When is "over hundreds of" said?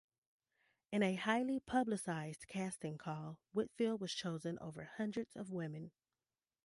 4.57-5.51